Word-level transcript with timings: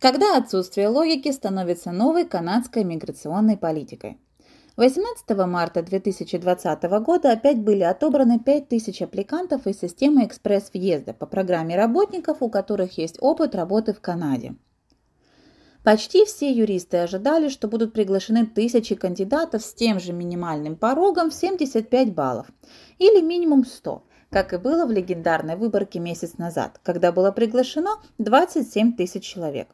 Когда 0.00 0.36
отсутствие 0.36 0.86
логики 0.86 1.32
становится 1.32 1.90
новой 1.90 2.24
канадской 2.24 2.84
миграционной 2.84 3.56
политикой. 3.56 4.20
18 4.76 5.28
марта 5.48 5.82
2020 5.82 6.82
года 7.02 7.32
опять 7.32 7.58
были 7.58 7.82
отобраны 7.82 8.38
5000 8.38 9.02
аппликантов 9.02 9.66
из 9.66 9.80
системы 9.80 10.24
экспресс-въезда 10.24 11.14
по 11.14 11.26
программе 11.26 11.74
работников, 11.74 12.42
у 12.42 12.48
которых 12.48 12.96
есть 12.96 13.16
опыт 13.20 13.56
работы 13.56 13.92
в 13.92 14.00
Канаде. 14.00 14.54
Почти 15.82 16.24
все 16.24 16.52
юристы 16.52 16.98
ожидали, 16.98 17.48
что 17.48 17.66
будут 17.66 17.92
приглашены 17.92 18.46
тысячи 18.46 18.94
кандидатов 18.94 19.64
с 19.64 19.74
тем 19.74 19.98
же 19.98 20.12
минимальным 20.12 20.76
порогом 20.76 21.30
в 21.30 21.34
75 21.34 22.14
баллов 22.14 22.46
или 22.98 23.20
минимум 23.20 23.64
100, 23.64 24.04
как 24.30 24.52
и 24.52 24.58
было 24.58 24.86
в 24.86 24.92
легендарной 24.92 25.56
выборке 25.56 25.98
месяц 25.98 26.38
назад, 26.38 26.78
когда 26.84 27.10
было 27.10 27.32
приглашено 27.32 27.96
27 28.18 28.92
тысяч 28.92 29.24
человек. 29.24 29.68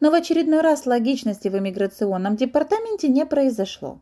Но 0.00 0.10
в 0.10 0.14
очередной 0.14 0.60
раз 0.60 0.86
логичности 0.86 1.48
в 1.48 1.58
иммиграционном 1.58 2.36
департаменте 2.36 3.08
не 3.08 3.24
произошло. 3.26 4.00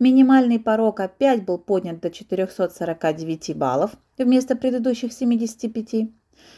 Минимальный 0.00 0.58
порог 0.58 1.00
опять 1.00 1.44
был 1.44 1.58
поднят 1.58 2.00
до 2.00 2.10
449 2.10 3.56
баллов 3.56 3.92
вместо 4.18 4.56
предыдущих 4.56 5.12
75. 5.12 6.10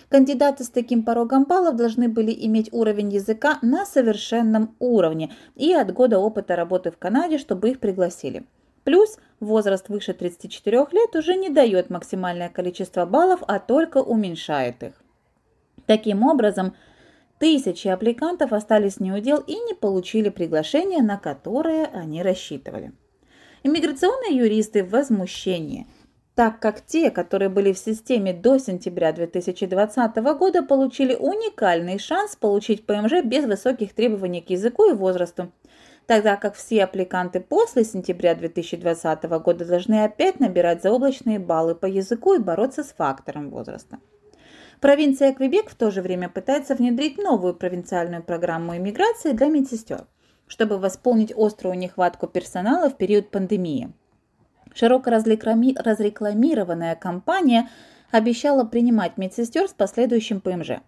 Кандидаты 0.08 0.64
с 0.64 0.70
таким 0.70 1.04
порогом 1.04 1.44
баллов 1.44 1.76
должны 1.76 2.08
были 2.08 2.32
иметь 2.46 2.72
уровень 2.72 3.12
языка 3.12 3.58
на 3.62 3.84
совершенном 3.84 4.74
уровне 4.78 5.34
и 5.54 5.72
от 5.72 5.92
года 5.92 6.18
опыта 6.18 6.56
работы 6.56 6.90
в 6.90 6.98
Канаде, 6.98 7.38
чтобы 7.38 7.70
их 7.70 7.80
пригласили. 7.80 8.46
Плюс 8.84 9.18
возраст 9.40 9.88
выше 9.88 10.14
34 10.14 10.86
лет 10.92 11.16
уже 11.16 11.34
не 11.34 11.50
дает 11.50 11.90
максимальное 11.90 12.48
количество 12.48 13.04
баллов, 13.04 13.42
а 13.48 13.58
только 13.58 13.98
уменьшает 13.98 14.82
их. 14.82 14.92
Таким 15.86 16.22
образом, 16.22 16.74
тысячи 17.38 17.88
аппликантов 17.88 18.52
остались 18.52 19.00
неудел 19.00 19.38
и 19.38 19.54
не 19.54 19.74
получили 19.74 20.28
приглашение, 20.28 21.02
на 21.02 21.18
которое 21.18 21.86
они 21.86 22.22
рассчитывали. 22.22 22.92
Иммиграционные 23.62 24.36
юристы 24.36 24.84
в 24.84 24.90
возмущении, 24.90 25.86
так 26.34 26.60
как 26.60 26.84
те, 26.84 27.10
которые 27.10 27.48
были 27.48 27.72
в 27.72 27.78
системе 27.78 28.32
до 28.32 28.58
сентября 28.58 29.12
2020 29.12 30.16
года, 30.38 30.62
получили 30.62 31.14
уникальный 31.14 31.98
шанс 31.98 32.36
получить 32.36 32.86
ПМЖ 32.86 33.22
без 33.24 33.46
высоких 33.46 33.94
требований 33.94 34.42
к 34.42 34.50
языку 34.50 34.90
и 34.90 34.92
возрасту, 34.92 35.50
тогда 36.06 36.36
как 36.36 36.54
все 36.54 36.84
аппликанты 36.84 37.40
после 37.40 37.84
сентября 37.84 38.34
2020 38.34 39.24
года 39.24 39.64
должны 39.64 40.04
опять 40.04 40.38
набирать 40.38 40.82
заоблачные 40.82 41.38
баллы 41.38 41.74
по 41.74 41.86
языку 41.86 42.34
и 42.34 42.38
бороться 42.38 42.84
с 42.84 42.92
фактором 42.92 43.50
возраста. 43.50 43.98
Провинция 44.80 45.32
Квебек 45.32 45.70
в 45.70 45.74
то 45.74 45.90
же 45.90 46.02
время 46.02 46.28
пытается 46.28 46.74
внедрить 46.74 47.18
новую 47.18 47.54
провинциальную 47.54 48.22
программу 48.22 48.76
иммиграции 48.76 49.32
для 49.32 49.48
медсестер– 49.48 50.06
чтобы 50.46 50.78
восполнить 50.78 51.32
острую 51.36 51.76
нехватку 51.76 52.26
персонала 52.26 52.88
в 52.90 52.96
период 52.96 53.30
пандемии. 53.30 53.92
Широко 54.74 55.10
разрекламированная 55.10 56.94
компания 56.96 57.68
обещала 58.10 58.64
принимать 58.64 59.16
медсестер 59.16 59.68
с 59.68 59.72
последующим 59.72 60.40
ПМЖ. 60.40 60.80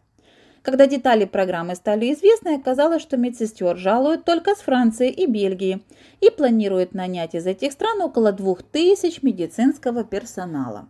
Когда 0.62 0.86
детали 0.86 1.24
программы 1.24 1.74
стали 1.74 2.12
известны, 2.12 2.56
оказалось, 2.56 3.00
что 3.00 3.16
медсестер 3.16 3.76
жалуют 3.76 4.24
только 4.24 4.54
с 4.54 4.58
Франции 4.58 5.08
и 5.10 5.26
Бельгии 5.26 5.82
и 6.20 6.30
планируют 6.30 6.94
нанять 6.94 7.34
из 7.34 7.46
этих 7.46 7.72
стран 7.72 8.02
около 8.02 8.32
2000 8.32 9.20
медицинского 9.24 10.04
персонала. 10.04 10.88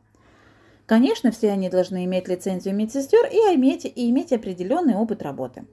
Конечно, 0.88 1.30
все 1.30 1.50
они 1.50 1.68
должны 1.68 2.06
иметь 2.06 2.28
лицензию 2.28 2.74
медсестер 2.74 3.26
и 3.30 3.54
иметь, 3.56 3.84
и 3.84 4.08
иметь 4.08 4.32
определенный 4.32 4.94
опыт 4.94 5.22
работы. 5.22 5.64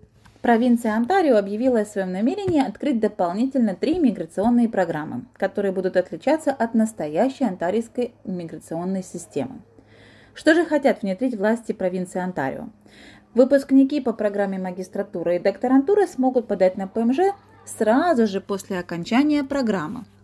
Провинция 0.41 0.93
Онтарио 0.93 1.37
объявила 1.37 1.79
о 1.79 1.85
своем 1.85 2.11
намерении 2.11 2.61
открыть 2.61 2.99
дополнительно 2.99 3.75
три 3.75 3.97
миграционные 3.97 4.67
программы, 4.67 5.23
которые 5.37 5.71
будут 5.71 5.95
отличаться 5.95 6.51
от 6.51 6.73
настоящей 6.73 7.45
онтарийской 7.45 8.13
миграционной 8.25 9.03
системы. 9.03 9.61
Что 10.33 10.53
же 10.53 10.65
хотят 10.65 11.01
внедрить 11.01 11.37
власти 11.37 11.71
провинции 11.71 12.19
Онтарио? 12.19 12.67
Выпускники 13.33 14.01
по 14.01 14.11
программе 14.11 14.59
магистратуры 14.59 15.37
и 15.37 15.39
докторантуры 15.39 16.07
смогут 16.07 16.49
подать 16.49 16.75
на 16.75 16.87
ПМЖ 16.87 17.19
сразу 17.63 18.27
же 18.27 18.41
после 18.41 18.79
окончания 18.79 19.45
программы– 19.45 20.03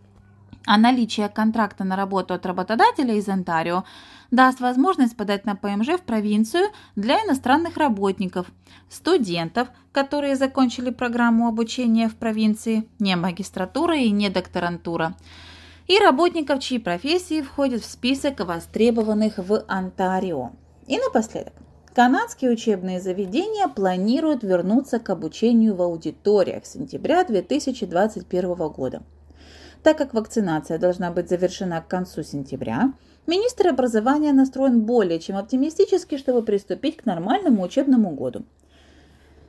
а 0.65 0.77
наличие 0.77 1.29
контракта 1.29 1.83
на 1.83 1.95
работу 1.95 2.33
от 2.33 2.45
работодателя 2.45 3.15
из 3.15 3.27
Онтарио 3.27 3.83
даст 4.29 4.59
возможность 4.59 5.17
подать 5.17 5.45
на 5.45 5.55
ПМЖ 5.55 5.97
в 5.97 6.01
провинцию 6.01 6.69
для 6.95 7.23
иностранных 7.23 7.77
работников, 7.77 8.47
студентов, 8.89 9.69
которые 9.91 10.35
закончили 10.35 10.89
программу 10.89 11.47
обучения 11.47 12.07
в 12.07 12.15
провинции, 12.15 12.87
не 12.99 13.15
магистратура 13.15 13.97
и 13.97 14.09
не 14.11 14.29
докторантура, 14.29 15.15
и 15.87 15.99
работников, 15.99 16.59
чьи 16.59 16.79
профессии 16.79 17.41
входят 17.41 17.81
в 17.81 17.89
список 17.89 18.39
востребованных 18.39 19.37
в 19.37 19.65
Онтарио. 19.67 20.51
И 20.87 20.97
напоследок. 20.97 21.53
Канадские 21.93 22.51
учебные 22.51 23.01
заведения 23.01 23.67
планируют 23.67 24.43
вернуться 24.43 24.99
к 24.99 25.09
обучению 25.09 25.75
в 25.75 25.81
аудиториях 25.81 26.65
с 26.65 26.71
сентября 26.71 27.25
2021 27.25 28.55
года. 28.69 29.03
Так 29.83 29.97
как 29.97 30.13
вакцинация 30.13 30.77
должна 30.77 31.11
быть 31.11 31.29
завершена 31.29 31.81
к 31.81 31.87
концу 31.87 32.21
сентября, 32.21 32.93
министр 33.25 33.69
образования 33.69 34.31
настроен 34.31 34.81
более 34.81 35.19
чем 35.19 35.37
оптимистически, 35.37 36.17
чтобы 36.17 36.43
приступить 36.43 36.97
к 36.97 37.05
нормальному 37.05 37.63
учебному 37.63 38.11
году. 38.11 38.45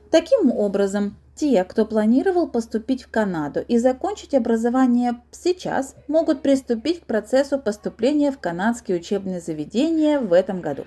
Таким 0.09 0.51
образом, 0.51 1.17
те, 1.35 1.63
кто 1.63 1.85
планировал 1.85 2.47
поступить 2.47 3.03
в 3.03 3.11
Канаду 3.11 3.63
и 3.67 3.77
закончить 3.77 4.33
образование 4.33 5.21
сейчас, 5.31 5.95
могут 6.07 6.41
приступить 6.41 7.01
к 7.01 7.05
процессу 7.05 7.59
поступления 7.59 8.31
в 8.31 8.39
канадские 8.39 8.97
учебные 8.97 9.39
заведения 9.39 10.19
в 10.19 10.33
этом 10.33 10.61
году. 10.61 10.85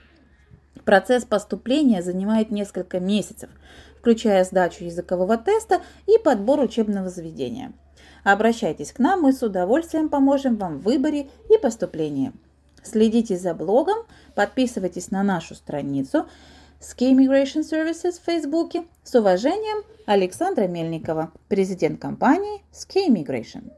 Процесс 0.84 1.24
поступления 1.24 2.02
занимает 2.02 2.50
несколько 2.50 3.00
месяцев, 3.00 3.50
включая 3.98 4.44
сдачу 4.44 4.84
языкового 4.84 5.36
теста 5.36 5.82
и 6.06 6.18
подбор 6.18 6.60
учебного 6.60 7.10
заведения– 7.10 7.72
Обращайтесь 8.26 8.90
к 8.90 8.98
нам, 8.98 9.20
мы 9.20 9.32
с 9.32 9.40
удовольствием 9.44 10.08
поможем 10.08 10.56
вам 10.56 10.78
в 10.78 10.82
выборе 10.82 11.28
и 11.48 11.58
поступлении. 11.58 12.32
Следите 12.82 13.38
за 13.38 13.54
блогом, 13.54 13.98
подписывайтесь 14.34 15.12
на 15.12 15.22
нашу 15.22 15.54
страницу 15.54 16.26
Ski 16.80 17.12
Immigration 17.12 17.60
Services 17.60 18.20
в 18.20 18.24
Фейсбуке. 18.24 18.82
С 19.04 19.14
уважением, 19.14 19.84
Александра 20.06 20.66
Мельникова, 20.66 21.30
президент 21.46 22.00
компании 22.00 22.64
Ski 22.72 23.06
Immigration. 23.06 23.70